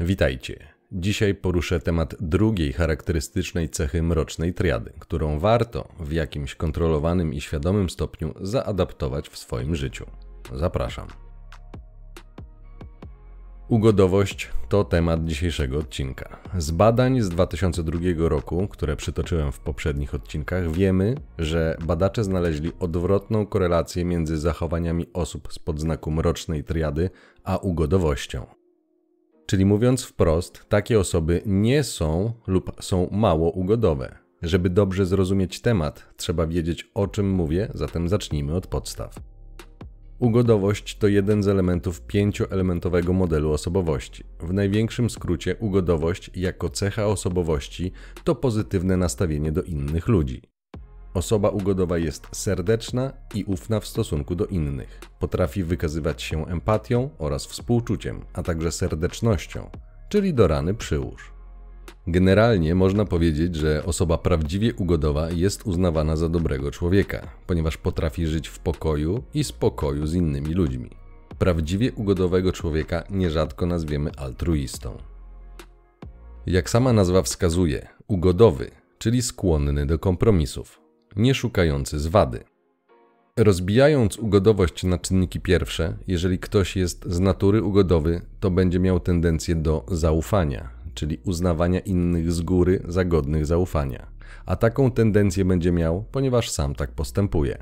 [0.00, 0.68] Witajcie.
[0.92, 7.90] Dzisiaj poruszę temat drugiej charakterystycznej cechy mrocznej triady, którą warto w jakimś kontrolowanym i świadomym
[7.90, 10.06] stopniu zaadaptować w swoim życiu.
[10.52, 11.08] Zapraszam.
[13.68, 16.40] Ugodowość to temat dzisiejszego odcinka.
[16.58, 23.46] Z badań z 2002 roku, które przytoczyłem w poprzednich odcinkach, wiemy, że badacze znaleźli odwrotną
[23.46, 27.10] korelację między zachowaniami osób z podznaku mrocznej triady
[27.44, 28.63] a ugodowością.
[29.46, 34.18] Czyli mówiąc wprost, takie osoby nie są lub są mało ugodowe.
[34.42, 39.14] Żeby dobrze zrozumieć temat, trzeba wiedzieć o czym mówię, zatem zacznijmy od podstaw.
[40.18, 44.24] Ugodowość to jeden z elementów pięcioelementowego modelu osobowości.
[44.40, 47.92] W największym skrócie, ugodowość jako cecha osobowości
[48.24, 50.53] to pozytywne nastawienie do innych ludzi.
[51.14, 55.00] Osoba ugodowa jest serdeczna i ufna w stosunku do innych.
[55.18, 59.70] Potrafi wykazywać się empatią oraz współczuciem, a także serdecznością,
[60.08, 61.32] czyli do rany przyłóż.
[62.06, 68.48] Generalnie można powiedzieć, że osoba prawdziwie ugodowa jest uznawana za dobrego człowieka, ponieważ potrafi żyć
[68.48, 70.90] w pokoju i spokoju z innymi ludźmi.
[71.38, 74.98] Prawdziwie ugodowego człowieka nierzadko nazwiemy altruistą.
[76.46, 80.83] Jak sama nazwa wskazuje, ugodowy, czyli skłonny do kompromisów,
[81.16, 82.44] nie szukający zwady.
[83.36, 89.54] Rozbijając ugodowość na czynniki pierwsze, jeżeli ktoś jest z natury ugodowy, to będzie miał tendencję
[89.54, 94.06] do zaufania, czyli uznawania innych z góry za godnych zaufania.
[94.46, 97.58] A taką tendencję będzie miał, ponieważ sam tak postępuje.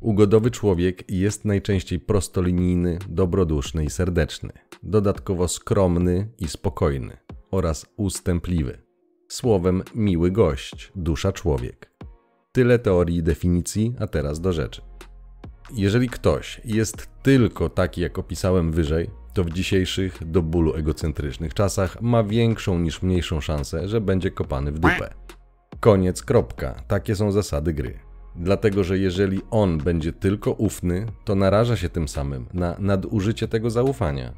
[0.00, 7.16] Ugodowy człowiek jest najczęściej prostolinijny, dobroduszny i serdeczny, dodatkowo skromny i spokojny
[7.50, 8.78] oraz ustępliwy.
[9.28, 11.93] Słowem miły gość, dusza człowiek.
[12.54, 14.82] Tyle teorii i definicji, a teraz do rzeczy.
[15.72, 22.02] Jeżeli ktoś jest tylko taki, jak opisałem wyżej, to w dzisiejszych do bólu egocentrycznych czasach
[22.02, 25.14] ma większą niż mniejszą szansę, że będzie kopany w dupę.
[25.80, 26.74] Koniec, kropka.
[26.88, 27.98] Takie są zasady gry.
[28.36, 33.70] Dlatego, że jeżeli on będzie tylko ufny, to naraża się tym samym na nadużycie tego
[33.70, 34.32] zaufania.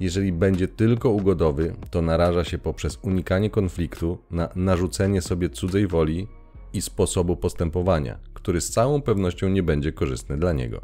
[0.00, 6.28] Jeżeli będzie tylko ugodowy, to naraża się poprzez unikanie konfliktu na narzucenie sobie cudzej woli
[6.72, 10.80] i sposobu postępowania, który z całą pewnością nie będzie korzystny dla niego.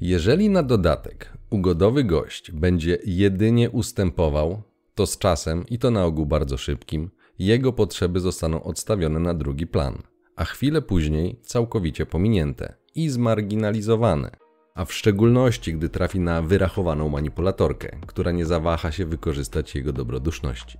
[0.00, 4.62] Jeżeli na dodatek ugodowy gość będzie jedynie ustępował,
[4.94, 9.66] to z czasem, i to na ogół bardzo szybkim, jego potrzeby zostaną odstawione na drugi
[9.66, 10.02] plan,
[10.36, 14.30] a chwilę później całkowicie pominięte i zmarginalizowane.
[14.74, 20.78] A w szczególności, gdy trafi na wyrachowaną manipulatorkę, która nie zawaha się wykorzystać jego dobroduszności.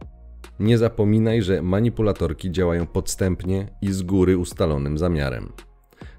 [0.60, 5.52] Nie zapominaj, że manipulatorki działają podstępnie i z góry ustalonym zamiarem.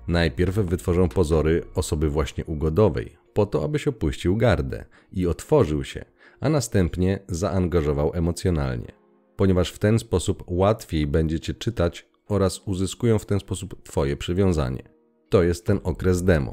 [0.07, 6.05] Najpierw wytworzą pozory osoby właśnie ugodowej, po to, abyś opuścił gardę i otworzył się,
[6.39, 8.91] a następnie zaangażował emocjonalnie,
[9.35, 14.83] ponieważ w ten sposób łatwiej będzie cię czytać oraz uzyskują w ten sposób Twoje przywiązanie.
[15.29, 16.51] To jest ten okres demo.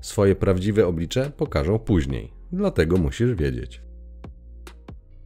[0.00, 3.89] Swoje prawdziwe oblicze pokażą później, dlatego musisz wiedzieć.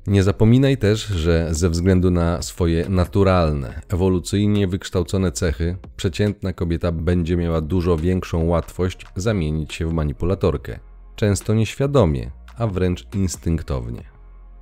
[0.06, 7.37] Nie zapominaj też, że ze względu na swoje naturalne, ewolucyjnie wykształcone cechy, przeciętna kobieta będzie
[7.37, 10.78] miała dużo większą łatwość zamienić się w manipulatorkę.
[11.16, 14.03] Często nieświadomie, a wręcz instynktownie.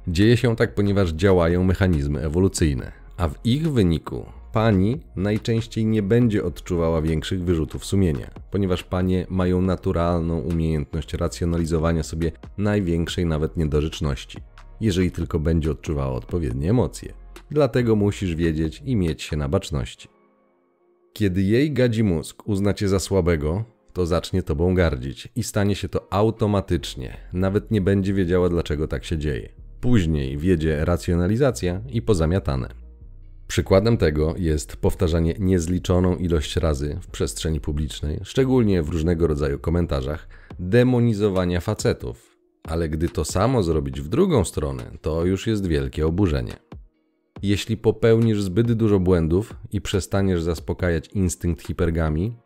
[0.09, 6.45] Dzieje się tak, ponieważ działają mechanizmy ewolucyjne, a w ich wyniku pani najczęściej nie będzie
[6.45, 14.39] odczuwała większych wyrzutów sumienia, ponieważ panie mają naturalną umiejętność racjonalizowania sobie największej nawet niedorzeczności
[14.83, 17.13] jeżeli tylko będzie odczuwała odpowiednie emocje.
[17.51, 20.09] Dlatego musisz wiedzieć i mieć się na baczności.
[21.13, 25.89] Kiedy jej gadzi mózg uzna cię za słabego, to zacznie tobą gardzić i stanie się
[25.89, 29.49] to automatycznie, nawet nie będzie wiedziała dlaczego tak się dzieje.
[29.81, 32.69] Później wiedzie racjonalizacja i pozamiatane.
[33.47, 40.29] Przykładem tego jest powtarzanie niezliczoną ilość razy w przestrzeni publicznej, szczególnie w różnego rodzaju komentarzach,
[40.59, 42.32] demonizowania facetów,
[42.69, 46.57] ale gdy to samo zrobić w drugą stronę, to już jest wielkie oburzenie.
[47.43, 52.37] Jeśli popełnisz zbyt dużo błędów i przestaniesz zaspokajać instynkt hipergami,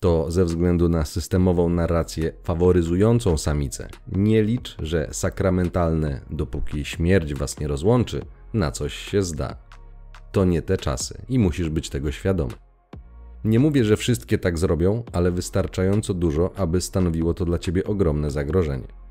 [0.00, 7.60] to ze względu na systemową narrację faworyzującą samicę, nie licz, że sakramentalne, dopóki śmierć was
[7.60, 8.22] nie rozłączy,
[8.54, 9.56] na coś się zda.
[10.32, 12.52] To nie te czasy i musisz być tego świadomy.
[13.44, 18.30] Nie mówię, że wszystkie tak zrobią, ale wystarczająco dużo, aby stanowiło to dla ciebie ogromne
[18.30, 19.05] zagrożenie.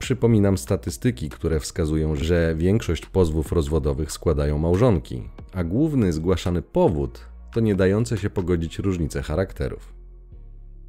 [0.00, 7.20] Przypominam statystyki, które wskazują, że większość pozwów rozwodowych składają małżonki, a główny zgłaszany powód
[7.52, 9.94] to nie dające się pogodzić różnice charakterów.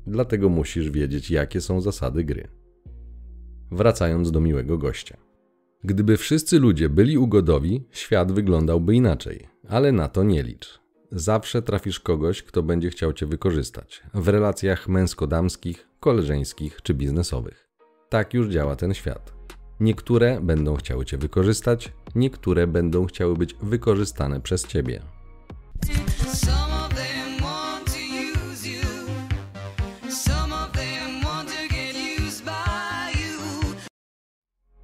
[0.07, 2.47] Dlatego musisz wiedzieć, jakie są zasady gry.
[3.71, 5.17] Wracając do miłego gościa.
[5.83, 10.79] Gdyby wszyscy ludzie byli ugodowi, świat wyglądałby inaczej, ale na to nie licz.
[11.11, 17.70] Zawsze trafisz kogoś, kto będzie chciał cię wykorzystać w relacjach męsko-damskich, koleżeńskich czy biznesowych.
[18.11, 19.33] Tak już działa ten świat.
[19.79, 25.01] Niektóre będą chciały cię wykorzystać, niektóre będą chciały być wykorzystane przez ciebie.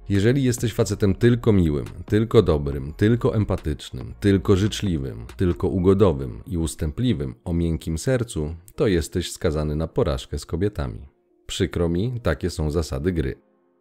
[0.08, 7.34] Jeżeli jesteś facetem tylko miłym, tylko dobrym, tylko empatycznym, tylko życzliwym, tylko ugodowym i ustępliwym
[7.44, 11.17] o miękkim sercu, to jesteś skazany na porażkę z kobietami.
[11.48, 13.34] Przykro mi, takie są zasady gry,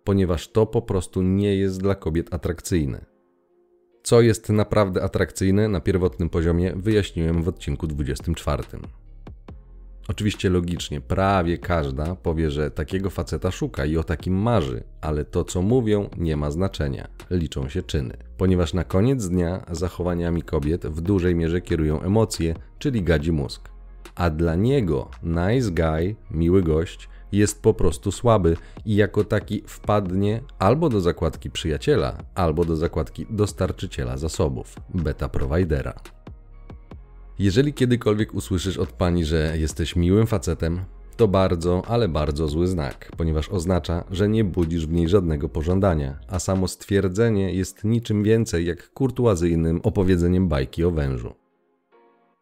[0.04, 3.06] ponieważ to po prostu nie jest dla kobiet atrakcyjne.
[4.04, 8.64] Co jest naprawdę atrakcyjne na pierwotnym poziomie, wyjaśniłem w odcinku 24.
[10.08, 15.44] Oczywiście logicznie, prawie każda powie, że takiego faceta szuka i o takim marzy, ale to
[15.44, 17.08] co mówią nie ma znaczenia.
[17.32, 18.18] Liczą się czyny.
[18.38, 23.70] Ponieważ na koniec dnia zachowaniami kobiet w dużej mierze kierują emocje, czyli gadzi mózg.
[24.16, 30.42] A dla niego nice guy, miły gość, jest po prostu słaby i jako taki wpadnie
[30.60, 35.94] albo do zakładki przyjaciela, albo do zakładki dostarczyciela zasobów, beta providera.
[37.40, 40.82] Jeżeli kiedykolwiek usłyszysz od pani, że jesteś miłym facetem,
[41.18, 46.20] to bardzo, ale bardzo zły znak, ponieważ oznacza, że nie budzisz w niej żadnego pożądania,
[46.28, 51.47] a samo stwierdzenie jest niczym więcej jak kurtuazyjnym opowiedzeniem bajki o wężu.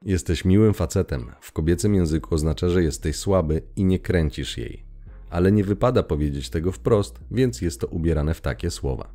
[0.05, 1.31] Jesteś miłym facetem.
[1.41, 4.85] W kobiecym języku oznacza, że jesteś słaby i nie kręcisz jej.
[5.29, 9.13] Ale nie wypada powiedzieć tego wprost, więc jest to ubierane w takie słowa.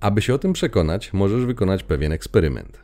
[0.00, 2.80] Aby się o tym przekonać, możesz wykonać pewien eksperyment.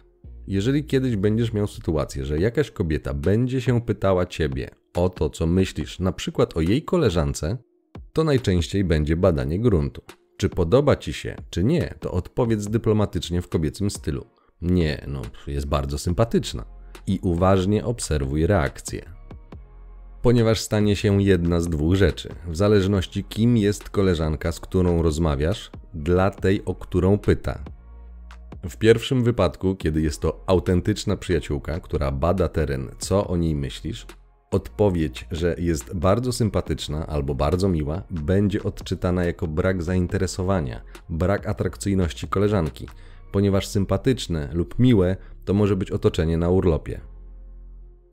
[0.47, 5.47] Jeżeli kiedyś będziesz miał sytuację, że jakaś kobieta będzie się pytała ciebie o to, co
[5.47, 7.57] myślisz, na przykład o jej koleżance,
[8.13, 10.03] to najczęściej będzie badanie gruntu.
[10.37, 14.27] Czy podoba ci się, czy nie, to odpowiedz dyplomatycznie w kobiecym stylu.
[14.63, 16.78] Nie, no, jest bardzo sympatyczna.
[17.07, 19.03] I uważnie obserwuj reakcję.
[20.23, 22.29] Ponieważ stanie się jedna z dwóch rzeczy.
[22.49, 27.65] W zależności kim jest koleżanka, z którą rozmawiasz, dla tej, o którą pyta.
[28.69, 34.07] W pierwszym wypadku, kiedy jest to autentyczna przyjaciółka, która bada teren, co o niej myślisz,
[34.51, 42.29] odpowiedź, że jest bardzo sympatyczna albo bardzo miła, będzie odczytana jako brak zainteresowania, brak atrakcyjności
[42.29, 42.89] koleżanki,
[43.33, 45.17] ponieważ sympatyczne lub miłe
[45.49, 47.01] to może być otoczenie na urlopie.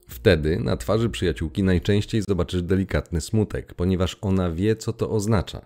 [0.07, 5.65] Wtedy na twarzy przyjaciółki najczęściej zobaczysz delikatny smutek, ponieważ ona wie, co to oznacza.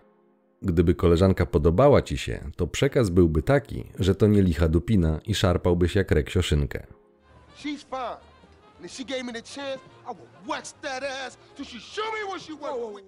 [0.61, 5.35] Gdyby koleżanka podobała ci się, to przekaz byłby taki, że to nie licha dupina i
[5.35, 6.87] szarpałbyś jak reksiosynkę.
[7.57, 8.17] She's fine.
[8.77, 12.05] And if she gave me the chance, I would wax that ass till she show
[12.05, 13.05] me what she want.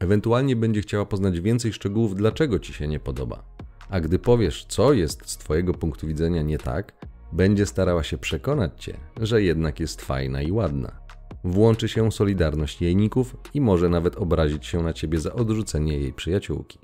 [0.00, 3.42] Ewentualnie będzie chciała poznać więcej szczegółów, dlaczego ci się nie podoba.
[3.88, 8.84] A gdy powiesz, co jest z twojego punktu widzenia nie tak, będzie starała się przekonać
[8.84, 11.00] cię, że jednak jest fajna i ładna.
[11.44, 16.78] Włączy się solidarność jejników i może nawet obrazić się na ciebie za odrzucenie jej przyjaciółki.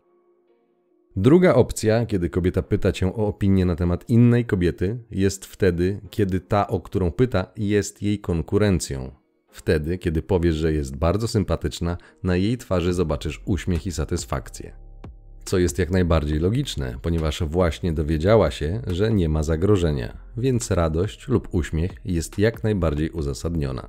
[1.17, 6.41] Druga opcja, kiedy kobieta pyta cię o opinię na temat innej kobiety, jest wtedy, kiedy
[6.41, 9.11] ta, o którą pyta, jest jej konkurencją.
[9.49, 14.90] Wtedy, kiedy powiesz, że jest bardzo sympatyczna, na jej twarzy zobaczysz uśmiech i satysfakcję.
[15.51, 21.29] Co jest jak najbardziej logiczne, ponieważ właśnie dowiedziała się, że nie ma zagrożenia, więc radość
[21.29, 23.89] lub uśmiech jest jak najbardziej uzasadniona.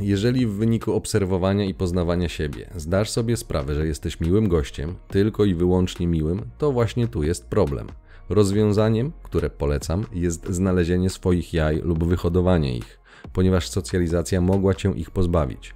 [0.00, 5.44] Jeżeli w wyniku obserwowania i poznawania siebie zdasz sobie sprawę, że jesteś miłym gościem, tylko
[5.44, 7.86] i wyłącznie miłym, to właśnie tu jest problem.
[8.28, 13.00] Rozwiązaniem, które polecam, jest znalezienie swoich jaj lub wyhodowanie ich,
[13.32, 15.75] ponieważ socjalizacja mogła cię ich pozbawić.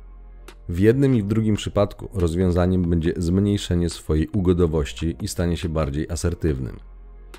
[0.71, 6.11] W jednym i w drugim przypadku rozwiązaniem będzie zmniejszenie swojej ugodowości i stanie się bardziej
[6.11, 6.77] asertywnym.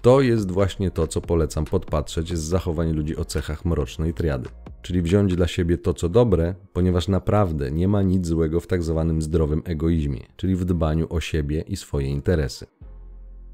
[0.01, 4.50] To jest właśnie to, co polecam podpatrzeć z zachowań ludzi o cechach mrocznej triady.
[4.81, 8.83] Czyli wziąć dla siebie to, co dobre, ponieważ naprawdę nie ma nic złego w tak
[8.83, 12.65] zwanym zdrowym egoizmie, czyli w dbaniu o siebie i swoje interesy.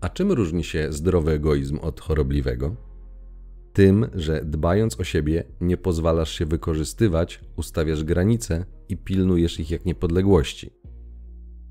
[0.01, 2.86] A czym różni się zdrowy egoizm od chorobliwego?
[3.77, 9.85] Tym, że dbając o siebie nie pozwalasz się wykorzystywać, ustawiasz granice i pilnujesz ich jak
[9.85, 10.73] niepodległości.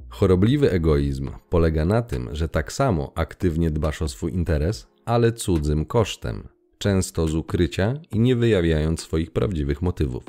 [0.09, 5.85] Chorobliwy egoizm polega na tym, że tak samo aktywnie dbasz o swój interes, ale cudzym
[5.85, 6.49] kosztem,
[6.79, 10.25] często z ukrycia i nie wyjawiając swoich prawdziwych motywów.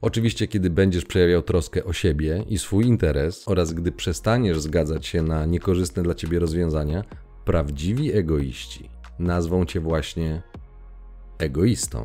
[0.00, 5.22] Oczywiście, kiedy będziesz przejawiał troskę o siebie i swój interes, oraz gdy przestaniesz zgadzać się
[5.22, 7.04] na niekorzystne dla ciebie rozwiązania,
[7.44, 10.42] prawdziwi egoiści nazwą cię właśnie
[11.38, 12.02] egoistą.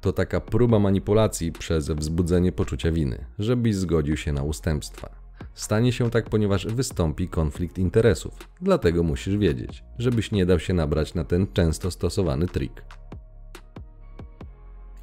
[0.00, 5.18] To taka próba manipulacji przez wzbudzenie poczucia winy, żebyś zgodził się na ustępstwa.
[5.54, 8.32] Stanie się tak, ponieważ wystąpi konflikt interesów.
[8.60, 12.84] Dlatego musisz wiedzieć, żebyś nie dał się nabrać na ten często stosowany trik.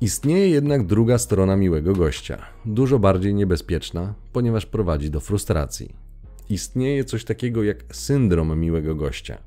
[0.02, 5.96] Istnieje jednak druga strona miłego gościa, dużo bardziej niebezpieczna, ponieważ prowadzi do frustracji.
[6.50, 9.38] Istnieje coś takiego jak syndrom miłego gościa.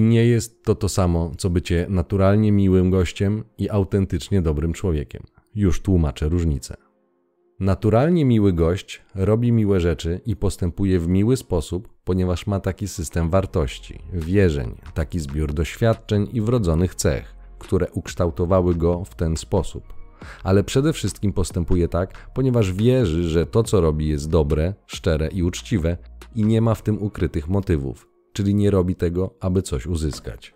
[0.00, 5.22] I nie jest to to samo, co bycie naturalnie miłym gościem i autentycznie dobrym człowiekiem.
[5.54, 6.76] Już tłumaczę różnicę.
[7.60, 13.30] Naturalnie miły gość robi miłe rzeczy i postępuje w miły sposób, ponieważ ma taki system
[13.30, 19.84] wartości, wierzeń, taki zbiór doświadczeń i wrodzonych cech, które ukształtowały go w ten sposób.
[20.44, 25.42] Ale przede wszystkim postępuje tak, ponieważ wierzy, że to, co robi, jest dobre, szczere i
[25.42, 25.96] uczciwe
[26.34, 28.09] i nie ma w tym ukrytych motywów,
[28.40, 30.54] czyli nie robi tego, aby coś uzyskać.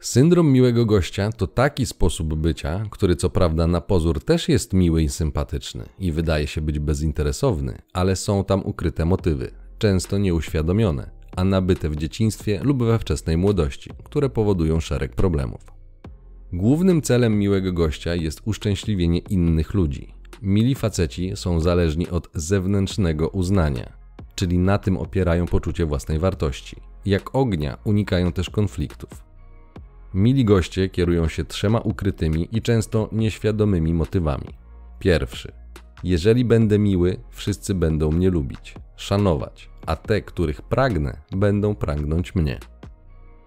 [0.00, 5.02] Syndrom miłego gościa to taki sposób bycia, który co prawda na pozór też jest miły
[5.02, 11.44] i sympatyczny i wydaje się być bezinteresowny, ale są tam ukryte motywy, często nieuświadomione, a
[11.44, 15.60] nabyte w dzieciństwie lub we wczesnej młodości, które powodują szereg problemów.
[16.52, 20.14] Głównym celem miłego gościa jest uszczęśliwienie innych ludzi.
[20.42, 23.99] Mili faceci są zależni od zewnętrznego uznania,
[24.40, 26.76] czyli na tym opierają poczucie własnej wartości.
[27.04, 29.10] Jak ognia unikają też konfliktów.
[30.14, 34.48] Mili goście kierują się trzema ukrytymi i często nieświadomymi motywami.
[34.98, 35.52] Pierwszy.
[36.04, 42.58] Jeżeli będę miły, wszyscy będą mnie lubić, szanować, a te, których pragnę, będą pragnąć mnie.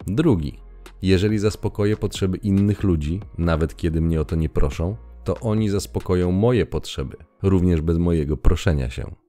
[0.07, 0.59] Drugi.
[1.01, 6.31] Jeżeli zaspokoję potrzeby innych ludzi, nawet kiedy mnie o to nie proszą, to oni zaspokoją
[6.31, 9.22] moje potrzeby, również bez mojego proszenia się.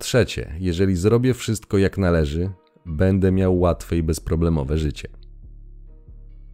[0.00, 0.54] Trzecie.
[0.58, 2.50] Jeżeli zrobię wszystko jak należy,
[2.86, 5.08] będę miał łatwe i bezproblemowe życie.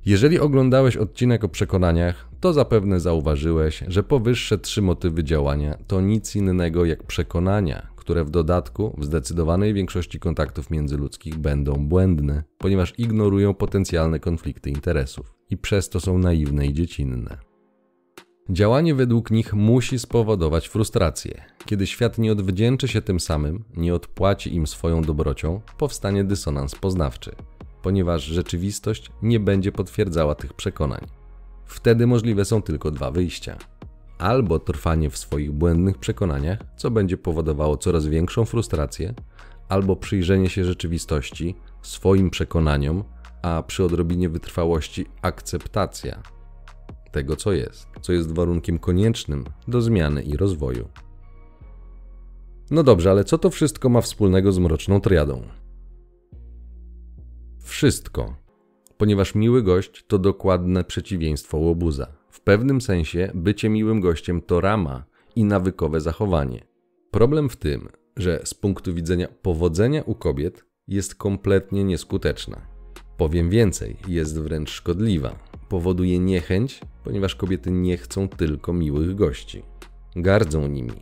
[0.07, 6.37] Jeżeli oglądałeś odcinek o przekonaniach, to zapewne zauważyłeś, że powyższe trzy motywy działania to nic
[6.37, 13.55] innego jak przekonania, które w dodatku w zdecydowanej większości kontaktów międzyludzkich będą błędne, ponieważ ignorują
[13.55, 17.46] potencjalne konflikty interesów i przez to są naiwne i dziecinne.
[18.51, 21.45] Działanie według nich musi spowodować frustrację.
[21.67, 27.37] Kiedy świat nie odwdzięczy się tym samym, nie odpłaci im swoją dobrocią, powstanie dysonans poznawczy
[27.87, 31.07] ponieważ rzeczywistość nie będzie potwierdzała tych przekonań.
[31.65, 33.57] Wtedy możliwe są tylko dwa wyjścia.
[34.19, 39.15] Albo trwanie w swoich błędnych przekonaniach, co będzie powodowało coraz większą frustrację,
[39.69, 43.05] albo przyjrzenie się rzeczywistości, swoim przekonaniom,
[43.43, 46.23] a przy odrobinie wytrwałości akceptacja
[47.13, 50.89] tego, co jest, co jest warunkiem koniecznym do zmiany i rozwoju.
[52.71, 55.43] No dobrze, ale co to wszystko ma wspólnego z mroczną triadą?
[57.61, 58.37] Wszystko,
[58.97, 62.07] ponieważ miły gość to dokładne przeciwieństwo łobuza.
[62.31, 65.05] W pewnym sensie bycie miłym gościem to rama
[65.37, 66.67] i nawykowe zachowanie.
[67.11, 72.61] Problem w tym, że z punktu widzenia powodzenia u kobiet jest kompletnie nieskuteczna.
[73.17, 75.39] Powiem więcej, jest wręcz szkodliwa.
[75.69, 79.63] Powoduje niechęć, ponieważ kobiety nie chcą tylko miłych gości.
[80.17, 81.01] Gardzą nimi,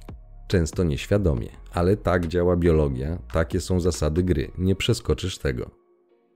[0.48, 5.84] często nieświadomie, ale tak działa biologia, takie są zasady gry, nie przeskoczysz tego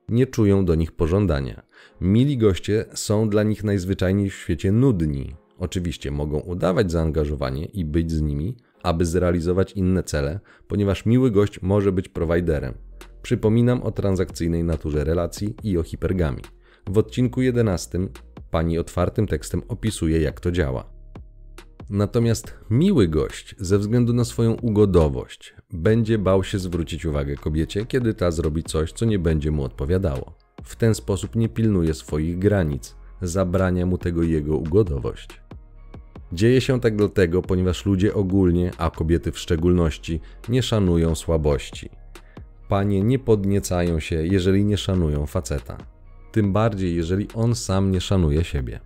[0.08, 1.62] nie czują do nich pożądania.
[2.00, 5.35] Mili goście są dla nich najzwyczajniej w świecie nudni.
[5.58, 11.62] Oczywiście mogą udawać zaangażowanie i być z nimi, aby zrealizować inne cele, ponieważ miły gość
[11.62, 12.75] może być prowajderem.
[13.23, 16.42] Przypominam o transakcyjnej naturze relacji i o hipergami.
[16.90, 17.99] W odcinku 11
[18.50, 20.90] pani otwartym tekstem opisuje, jak to działa.
[21.90, 28.14] Natomiast miły gość, ze względu na swoją ugodowość, będzie bał się zwrócić uwagę kobiecie, kiedy
[28.14, 30.35] ta zrobi coś, co nie będzie mu odpowiadało.
[30.64, 35.40] W ten sposób nie pilnuje swoich granic, zabrania mu tego jego ugodowość.
[36.33, 41.90] Dzieje się tak dlatego, ponieważ ludzie ogólnie, a kobiety w szczególności, nie szanują słabości.
[42.68, 45.97] Panie nie podniecają się, jeżeli nie szanują faceta.
[46.32, 48.80] Tym bardziej, jeżeli on sam nie szanuje siebie.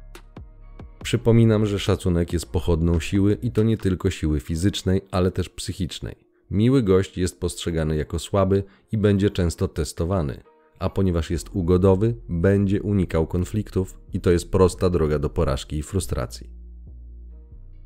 [1.03, 6.15] Przypominam, że szacunek jest pochodną siły i to nie tylko siły fizycznej, ale też psychicznej.
[6.51, 10.43] Miły gość jest postrzegany jako słaby i będzie często testowany,
[10.79, 15.83] a ponieważ jest ugodowy, będzie unikał konfliktów i to jest prosta droga do porażki i
[15.83, 16.51] frustracji.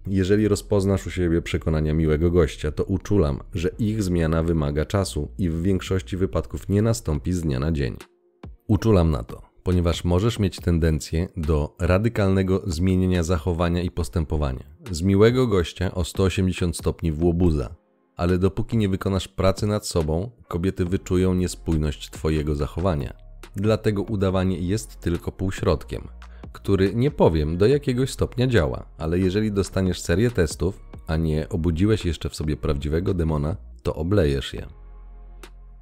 [0.07, 5.51] Jeżeli rozpoznasz u siebie przekonania miłego gościa, to uczulam, że ich zmiana wymaga czasu i
[5.51, 7.97] w większości wypadków nie nastąpi z dnia na dzień.
[8.69, 14.65] Uczulam na to, ponieważ możesz mieć tendencję do radykalnego zmienienia zachowania i postępowania.
[14.91, 17.75] Z miłego gościa o 180 stopni w łobuza,
[18.17, 23.17] ale dopóki nie wykonasz pracy nad sobą, kobiety wyczują niespójność Twojego zachowania.
[23.57, 26.09] Dlatego udawanie jest tylko półśrodkiem,
[26.53, 32.05] który nie powiem do jakiegoś stopnia działa, ale jeżeli dostaniesz serię testów, a nie obudziłeś
[32.05, 34.67] jeszcze w sobie prawdziwego demona, to oblejesz je.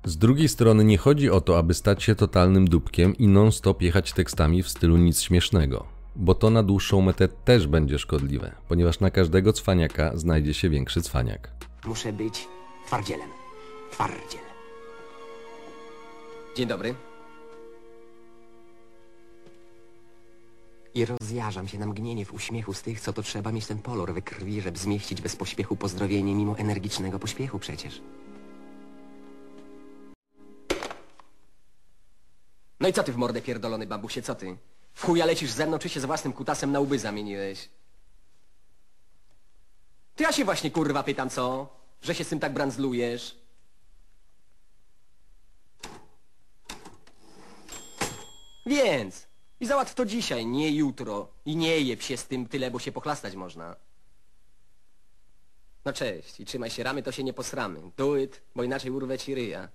[0.05, 4.13] Z drugiej strony nie chodzi o to, aby stać się totalnym dupkiem i non-stop jechać
[4.13, 9.11] tekstami w stylu nic śmiesznego, bo to na dłuższą metę też będzie szkodliwe, ponieważ na
[9.11, 11.51] każdego cwaniaka znajdzie się większy cwaniak.
[11.85, 12.49] Muszę być
[12.87, 13.29] twardzielem.
[13.91, 14.41] Twardziel.
[16.57, 16.95] Dzień dobry.
[20.95, 24.15] I rozjarzam się na mgnienie w uśmiechu z tych, co to trzeba mieć ten polor
[24.15, 28.01] we krwi, żeby zmieścić bez pośpiechu pozdrowienie mimo energicznego pośpiechu przecież.
[32.85, 34.57] No i co ty w mordę pierdolony bambusie, co ty?
[34.95, 37.69] W chuja lecisz ze mną, czy się z własnym kutasem na łby zamieniłeś?
[40.17, 41.69] To ja się właśnie kurwa pytam, co?
[42.03, 43.37] Że się z tym tak brandzlujesz?
[48.67, 49.27] Więc
[49.61, 51.29] i załatw to dzisiaj, nie jutro.
[51.45, 53.77] I nie jeb się z tym tyle, bo się pochlastać można.
[55.85, 57.81] No cześć i trzymaj się ramy, to się nie posramy.
[57.97, 59.69] Do it, bo inaczej urwę ci ryja.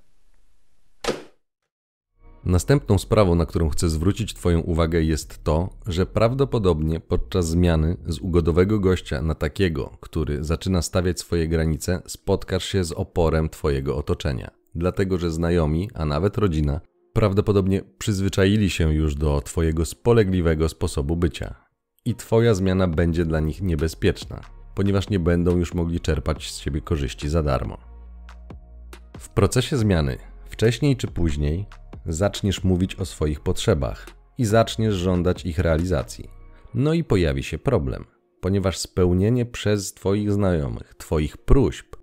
[2.45, 8.19] Następną sprawą, na którą chcę zwrócić Twoją uwagę, jest to, że prawdopodobnie podczas zmiany z
[8.19, 14.51] ugodowego gościa na takiego, który zaczyna stawiać swoje granice, spotkasz się z oporem Twojego otoczenia.
[14.75, 16.81] Dlatego, że znajomi, a nawet rodzina,
[17.13, 21.55] prawdopodobnie przyzwyczaili się już do Twojego spolegliwego sposobu bycia.
[22.05, 24.41] I Twoja zmiana będzie dla nich niebezpieczna,
[24.75, 27.77] ponieważ nie będą już mogli czerpać z siebie korzyści za darmo.
[29.17, 31.65] W procesie zmiany, wcześniej czy później,
[32.05, 36.29] zaczniesz mówić o swoich potrzebach i zaczniesz żądać ich realizacji.
[36.73, 38.05] No i pojawi się problem,
[38.41, 41.95] ponieważ spełnienie przez Twoich znajomych, Twoich próśb,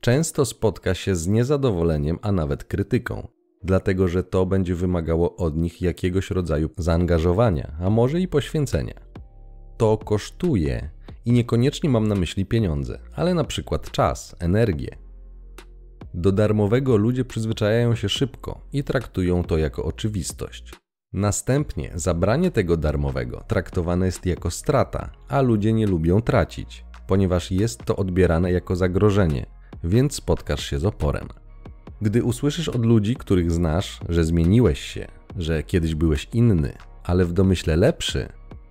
[0.00, 3.28] często spotka się z niezadowoleniem, a nawet krytyką,
[3.62, 8.94] dlatego że to będzie wymagało od nich jakiegoś rodzaju zaangażowania, a może i poświęcenia.
[9.76, 10.90] To kosztuje
[11.24, 14.96] i niekoniecznie mam na myśli pieniądze, ale na przykład czas, energię,
[16.14, 20.72] do darmowego ludzie przyzwyczajają się szybko i traktują to jako oczywistość.
[21.12, 27.84] Następnie zabranie tego darmowego traktowane jest jako strata, a ludzie nie lubią tracić, ponieważ jest
[27.84, 29.46] to odbierane jako zagrożenie,
[29.84, 31.28] więc spotkasz się z oporem.
[32.02, 36.72] Gdy usłyszysz od ludzi, których znasz, że zmieniłeś się, że kiedyś byłeś inny,
[37.04, 38.28] ale w domyśle lepszy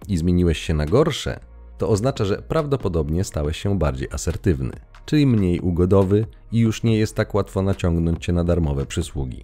[0.07, 1.39] i zmieniłeś się na gorsze,
[1.77, 4.73] to oznacza, że prawdopodobnie stałeś się bardziej asertywny,
[5.05, 9.43] czyli mniej ugodowy i już nie jest tak łatwo naciągnąć cię na darmowe przysługi.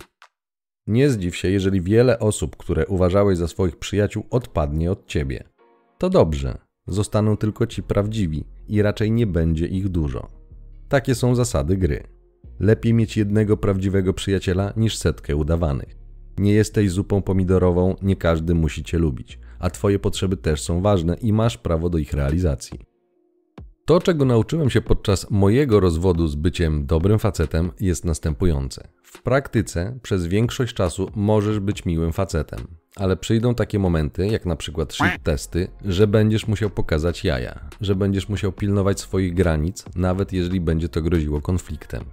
[0.87, 5.43] Nie zdziw się, jeżeli wiele osób, które uważałeś za swoich przyjaciół, odpadnie od ciebie.
[5.97, 10.27] To dobrze, zostaną tylko ci prawdziwi i raczej nie będzie ich dużo.
[10.89, 12.03] Takie są zasady gry.
[12.59, 15.95] Lepiej mieć jednego prawdziwego przyjaciela niż setkę udawanych.
[16.37, 21.15] Nie jesteś zupą pomidorową, nie każdy musi cię lubić, a twoje potrzeby też są ważne
[21.21, 22.94] i masz prawo do ich realizacji.
[23.87, 28.87] To, czego nauczyłem się podczas mojego rozwodu z byciem dobrym facetem, jest następujące.
[29.03, 32.59] W praktyce przez większość czasu możesz być miłym facetem,
[32.95, 37.95] ale przyjdą takie momenty, jak na przykład shit testy, że będziesz musiał pokazać jaja, że
[37.95, 42.03] będziesz musiał pilnować swoich granic, nawet jeżeli będzie to groziło konfliktem.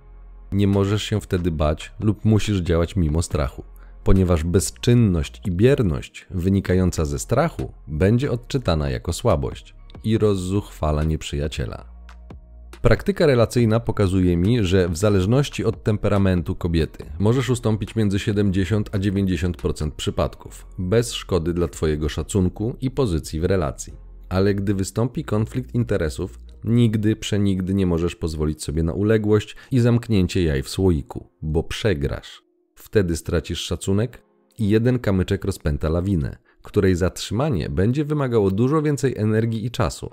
[0.53, 3.65] Nie możesz się wtedy bać lub musisz działać mimo strachu,
[4.05, 9.75] ponieważ bezczynność i bierność wynikająca ze strachu będzie odczytana jako słabość
[10.05, 11.93] i rozzuchwala nieprzyjaciela.
[12.83, 18.99] Praktyka relacyjna pokazuje mi, że w zależności od temperamentu kobiety możesz ustąpić między 70 a
[18.99, 23.93] 90% przypadków, bez szkody dla Twojego szacunku i pozycji w relacji.
[24.29, 30.43] Ale gdy wystąpi konflikt interesów, nigdy, przenigdy nie możesz pozwolić sobie na uległość i zamknięcie
[30.43, 32.43] jaj w słoiku, bo przegrasz.
[32.75, 34.23] Wtedy stracisz szacunek
[34.59, 40.11] i jeden kamyczek rozpęta lawinę, której zatrzymanie będzie wymagało dużo więcej energii i czasu,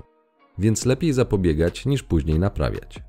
[0.58, 3.00] więc lepiej zapobiegać niż później naprawiać.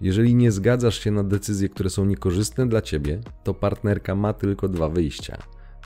[0.00, 4.68] Jeżeli nie zgadzasz się na decyzje, które są niekorzystne dla ciebie, to partnerka ma tylko
[4.68, 5.38] dwa wyjścia.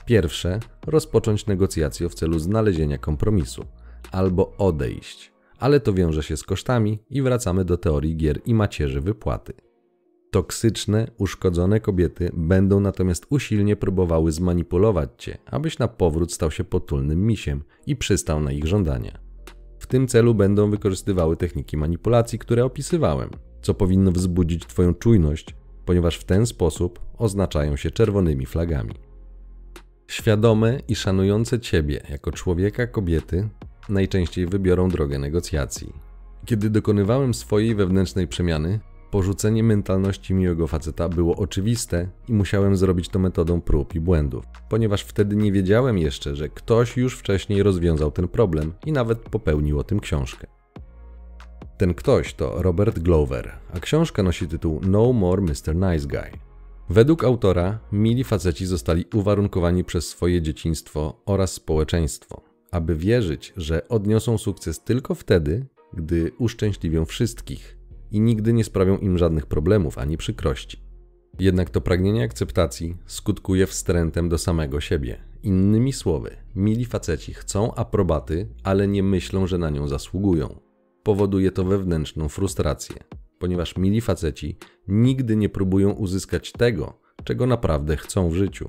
[0.06, 3.64] Pierwsze, rozpocząć negocjacje w celu znalezienia kompromisu,
[4.12, 9.00] albo odejść, ale to wiąże się z kosztami i wracamy do teorii gier i macierzy
[9.00, 9.65] wypłaty.
[10.30, 17.26] Toksyczne, uszkodzone kobiety będą natomiast usilnie próbowały zmanipulować cię, abyś na powrót stał się potulnym
[17.26, 19.18] misiem i przystał na ich żądania.
[19.78, 23.30] W tym celu będą wykorzystywały techniki manipulacji, które opisywałem,
[23.62, 28.94] co powinno wzbudzić twoją czujność, ponieważ w ten sposób oznaczają się czerwonymi flagami.
[30.08, 33.48] Świadome i szanujące ciebie jako człowieka kobiety
[33.88, 35.92] najczęściej wybiorą drogę negocjacji.
[36.44, 43.18] Kiedy dokonywałem swojej wewnętrznej przemiany, Porzucenie mentalności miłego faceta było oczywiste i musiałem zrobić to
[43.18, 48.28] metodą prób i błędów, ponieważ wtedy nie wiedziałem jeszcze, że ktoś już wcześniej rozwiązał ten
[48.28, 50.46] problem i nawet popełnił o tym książkę.
[51.78, 55.74] Ten ktoś to Robert Glover, a książka nosi tytuł No More Mr.
[55.74, 56.38] Nice Guy.
[56.90, 64.38] Według autora mili faceci zostali uwarunkowani przez swoje dzieciństwo oraz społeczeństwo, aby wierzyć, że odniosą
[64.38, 67.75] sukces tylko wtedy, gdy uszczęśliwią wszystkich
[68.10, 70.80] i nigdy nie sprawią im żadnych problemów ani przykrości.
[71.38, 75.20] Jednak to pragnienie akceptacji skutkuje wstrętem do samego siebie.
[75.42, 80.60] Innymi słowy, mili faceci chcą aprobaty, ale nie myślą, że na nią zasługują.
[81.02, 82.96] Powoduje to wewnętrzną frustrację,
[83.38, 84.56] ponieważ mili faceci
[84.88, 88.68] nigdy nie próbują uzyskać tego, czego naprawdę chcą w życiu.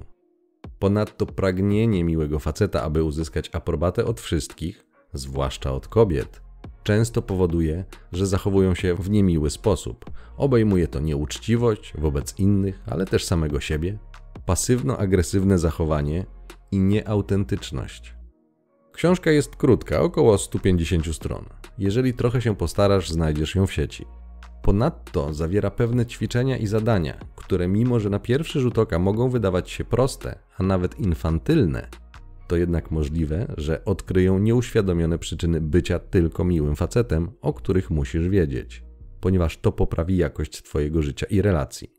[0.80, 6.42] Ponadto pragnienie miłego faceta, aby uzyskać aprobatę od wszystkich, zwłaszcza od kobiet,
[6.88, 10.06] często powoduje, że zachowują się w niemiły sposób.
[10.38, 13.98] Obejmuje to nieuczciwość wobec innych, ale też samego siebie,
[14.46, 16.26] pasywno-agresywne zachowanie
[16.72, 18.16] i nieautentyczność.
[18.94, 21.46] Książka jest krótka, około 150 stron.
[21.78, 24.06] Jeżeli trochę się postarasz, znajdziesz ją w sieci.
[24.62, 29.70] Ponadto zawiera pewne ćwiczenia i zadania, które mimo, że na pierwszy rzut oka mogą wydawać
[29.70, 31.88] się proste, a nawet infantylne,
[32.48, 38.84] to jednak możliwe, że odkryją nieuświadomione przyczyny bycia tylko miłym facetem, o których musisz wiedzieć,
[39.20, 41.92] ponieważ to poprawi jakość Twojego życia i relacji.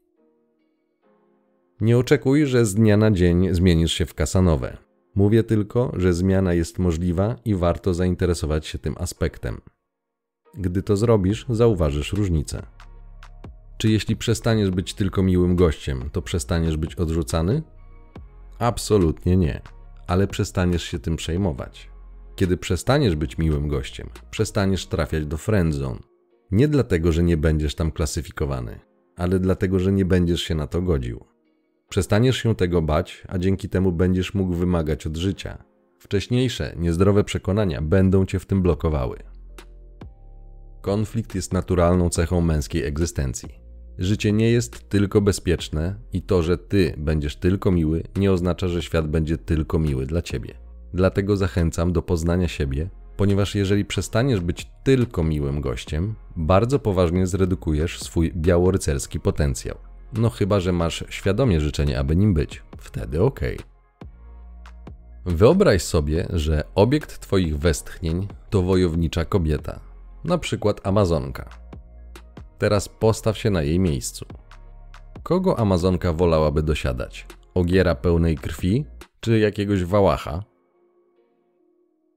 [1.81, 4.77] Nie oczekuj, że z dnia na dzień zmienisz się w kasanowe.
[5.15, 9.61] Mówię tylko, że zmiana jest możliwa i warto zainteresować się tym aspektem.
[10.55, 12.67] Gdy to zrobisz, zauważysz różnicę.
[13.79, 17.63] Czy jeśli przestaniesz być tylko miłym gościem, to przestaniesz być odrzucany?
[18.59, 19.63] Absolutnie nie,
[20.09, 21.91] ale przestaniesz się tym przejmować.
[22.37, 26.01] Kiedy przestaniesz być miłym gościem, przestaniesz trafiać do friendzone.
[26.51, 28.81] Nie dlatego, że nie będziesz tam klasyfikowany,
[29.17, 31.25] ale dlatego, że nie będziesz się na to godził.
[31.89, 35.65] Przestaniesz się tego bać, a dzięki temu będziesz mógł wymagać od życia.
[35.99, 39.19] Wcześniejsze, niezdrowe przekonania będą cię w tym blokowały.
[40.81, 43.68] Konflikt jest naturalną cechą męskiej egzystencji.
[43.99, 48.83] Życie nie jest tylko bezpieczne i to, że ty będziesz tylko miły, nie oznacza, że
[48.83, 50.55] świat będzie tylko miły dla ciebie.
[50.95, 58.01] Dlatego zachęcam do poznania siebie, ponieważ jeżeli przestaniesz być tylko miłym gościem, bardzo poważnie zredukujesz
[58.01, 59.77] swój białorycerski potencjał.
[60.13, 62.63] No chyba, że masz świadomie życzenie, aby nim być.
[62.79, 63.59] Wtedy okej.
[65.27, 69.81] Wyobraź sobie, że obiekt Twoich westchnień to wojownicza kobieta,
[70.25, 71.68] na przykład Amazonka.
[72.59, 74.27] Teraz postaw się na jej miejscu.
[75.23, 77.27] Kogo Amazonka wolałaby dosiadać?
[77.55, 78.85] Ogiera pełnej krwi,
[79.21, 80.45] czy jakiegoś wałacha?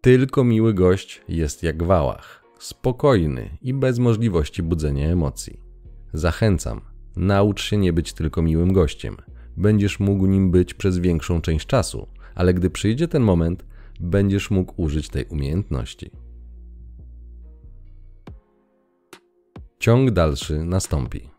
[0.01, 5.59] Tylko miły gość jest jak wałach, spokojny i bez możliwości budzenia emocji.
[6.13, 6.81] Zachęcam,
[7.15, 9.17] naucz się nie być tylko miłym gościem.
[9.57, 13.65] Będziesz mógł nim być przez większą część czasu, ale gdy przyjdzie ten moment,
[13.99, 16.11] będziesz mógł użyć tej umiejętności.
[19.81, 21.30] Ciąg dalszy nastąpi.